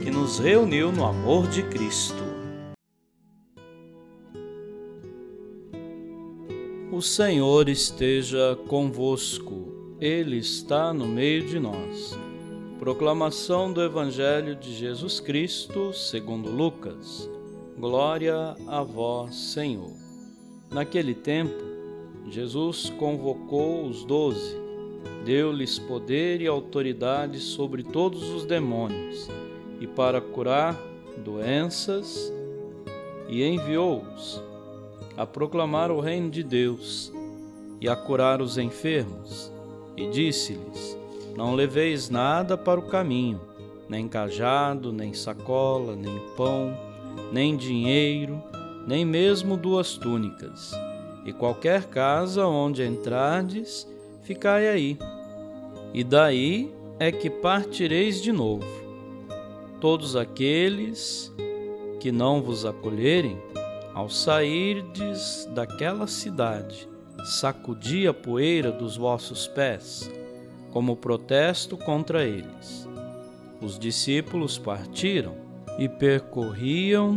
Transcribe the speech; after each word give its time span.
que 0.00 0.10
nos 0.10 0.38
reuniu 0.38 0.90
no 0.90 1.04
amor 1.04 1.46
de 1.46 1.62
Cristo. 1.62 2.24
O 6.90 7.02
Senhor 7.02 7.68
esteja 7.68 8.58
convosco, 8.66 9.96
Ele 10.00 10.38
está 10.38 10.94
no 10.94 11.06
meio 11.06 11.46
de 11.46 11.60
nós. 11.60 12.18
Proclamação 12.78 13.70
do 13.70 13.82
Evangelho 13.82 14.56
de 14.56 14.74
Jesus 14.74 15.20
Cristo, 15.20 15.92
segundo 15.92 16.50
Lucas. 16.50 17.28
Glória 17.78 18.56
a 18.66 18.82
vós, 18.82 19.34
Senhor. 19.34 19.92
Naquele 20.70 21.14
tempo, 21.14 21.62
Jesus 22.30 22.88
convocou 22.98 23.84
os 23.86 24.02
doze, 24.04 24.56
deu-lhes 25.26 25.78
poder 25.78 26.40
e 26.40 26.46
autoridade 26.46 27.38
sobre 27.38 27.82
todos 27.82 28.22
os 28.30 28.46
demônios 28.46 29.28
e 29.80 29.86
para 29.86 30.20
curar 30.20 30.78
doenças, 31.24 32.32
e 33.26 33.42
enviou-os 33.44 34.42
a 35.16 35.24
proclamar 35.24 35.90
o 35.90 36.00
reino 36.00 36.30
de 36.30 36.42
Deus 36.42 37.12
e 37.80 37.88
a 37.88 37.96
curar 37.96 38.42
os 38.42 38.58
enfermos. 38.58 39.50
E 39.96 40.08
disse-lhes: 40.08 40.98
Não 41.36 41.54
leveis 41.54 42.10
nada 42.10 42.56
para 42.56 42.78
o 42.78 42.88
caminho, 42.88 43.40
nem 43.88 44.06
cajado, 44.06 44.92
nem 44.92 45.14
sacola, 45.14 45.96
nem 45.96 46.18
pão, 46.36 46.76
nem 47.32 47.56
dinheiro, 47.56 48.42
nem 48.86 49.04
mesmo 49.04 49.56
duas 49.56 49.96
túnicas. 49.96 50.72
E 51.24 51.32
qualquer 51.32 51.84
casa 51.84 52.46
onde 52.46 52.84
entrardes, 52.84 53.86
ficai 54.22 54.68
aí. 54.68 54.98
E 55.92 56.02
daí 56.02 56.72
é 56.98 57.12
que 57.12 57.28
partireis 57.28 58.22
de 58.22 58.32
novo 58.32 58.79
todos 59.80 60.14
aqueles 60.14 61.32
que 61.98 62.12
não 62.12 62.42
vos 62.42 62.64
acolherem, 62.64 63.38
ao 63.94 64.08
sairdes 64.08 65.48
daquela 65.54 66.06
cidade, 66.06 66.88
sacudi 67.24 68.06
a 68.06 68.14
poeira 68.14 68.70
dos 68.70 68.96
vossos 68.96 69.46
pés, 69.48 70.10
como 70.70 70.96
protesto 70.96 71.76
contra 71.76 72.24
eles. 72.24 72.88
Os 73.60 73.78
discípulos 73.78 74.58
partiram 74.58 75.34
e 75.78 75.88
percorriam 75.88 77.16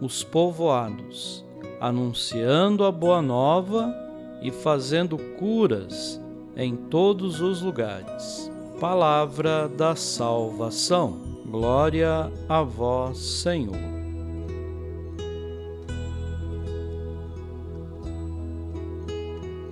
os 0.00 0.22
povoados, 0.22 1.44
anunciando 1.80 2.84
a 2.84 2.92
boa 2.92 3.20
nova 3.20 3.92
e 4.40 4.50
fazendo 4.50 5.18
curas 5.38 6.20
em 6.56 6.76
todos 6.76 7.40
os 7.40 7.62
lugares. 7.62 8.50
Palavra 8.80 9.68
da 9.68 9.94
salvação. 9.94 11.31
Glória 11.52 12.32
a 12.48 12.62
vós, 12.62 13.18
Senhor. 13.18 13.76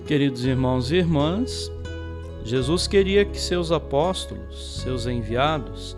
Queridos 0.05 0.45
irmãos 0.45 0.91
e 0.91 0.97
irmãs, 0.97 1.71
Jesus 2.43 2.85
queria 2.85 3.25
que 3.25 3.39
seus 3.39 3.71
apóstolos, 3.71 4.79
seus 4.83 5.07
enviados, 5.07 5.97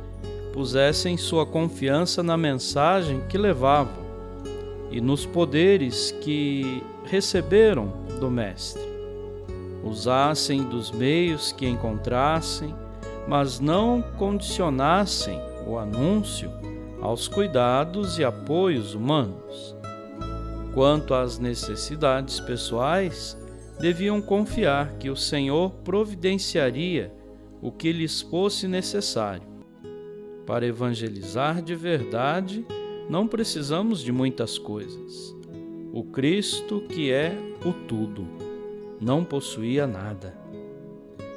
pusessem 0.53 1.17
sua 1.17 1.45
confiança 1.45 2.23
na 2.23 2.37
mensagem 2.37 3.19
que 3.27 3.37
levavam 3.37 4.05
e 4.89 5.01
nos 5.01 5.25
poderes 5.25 6.11
que 6.21 6.81
receberam 7.03 7.91
do 8.21 8.31
Mestre. 8.31 8.81
Usassem 9.83 10.63
dos 10.63 10.91
meios 10.91 11.51
que 11.51 11.67
encontrassem, 11.67 12.73
mas 13.27 13.59
não 13.59 14.01
condicionassem 14.17 15.51
o 15.67 15.77
anúncio 15.77 16.51
aos 17.01 17.27
cuidados 17.27 18.17
e 18.17 18.23
apoios 18.23 18.93
humanos. 18.95 19.75
Quanto 20.73 21.13
às 21.13 21.37
necessidades 21.37 22.39
pessoais, 22.39 23.37
deviam 23.79 24.21
confiar 24.21 24.93
que 24.97 25.09
o 25.09 25.15
Senhor 25.15 25.71
providenciaria 25.83 27.13
o 27.61 27.71
que 27.71 27.91
lhes 27.91 28.21
fosse 28.21 28.67
necessário. 28.67 29.47
Para 30.45 30.65
evangelizar 30.65 31.61
de 31.61 31.75
verdade, 31.75 32.65
não 33.09 33.27
precisamos 33.27 34.01
de 34.01 34.11
muitas 34.11 34.57
coisas. 34.57 35.35
O 35.91 36.03
Cristo, 36.03 36.81
que 36.89 37.11
é 37.11 37.37
o 37.65 37.73
tudo, 37.85 38.25
não 38.99 39.23
possuía 39.23 39.85
nada. 39.85 40.35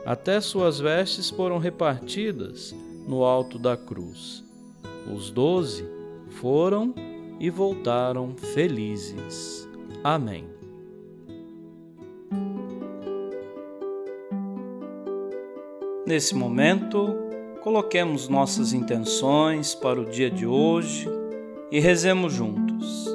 Até 0.04 0.40
suas 0.40 0.78
vestes 0.78 1.28
foram 1.28 1.58
repartidas 1.58 2.74
no 3.06 3.24
alto 3.24 3.58
da 3.58 3.76
cruz. 3.76 4.44
Os 5.12 5.30
doze 5.30 5.88
foram 6.30 6.94
e 7.38 7.48
voltaram 7.48 8.34
felizes. 8.36 9.68
Amém. 10.02 10.44
Nesse 16.06 16.34
momento, 16.34 17.16
coloquemos 17.62 18.28
nossas 18.28 18.72
intenções 18.72 19.74
para 19.74 20.00
o 20.00 20.04
dia 20.04 20.30
de 20.30 20.46
hoje 20.46 21.08
e 21.70 21.80
rezemos 21.80 22.32
juntos. 22.32 23.06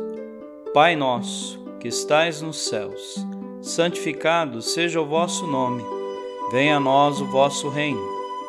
Pai 0.74 0.96
nosso, 0.96 1.60
que 1.80 1.88
estais 1.88 2.42
nos 2.42 2.68
céus, 2.68 3.26
santificado 3.62 4.62
seja 4.62 5.02
o 5.02 5.06
vosso 5.06 5.48
nome. 5.48 5.84
Venha 6.52 6.78
a 6.78 6.80
nós 6.80 7.22
o 7.22 7.26
vosso 7.26 7.70
reino 7.70 8.21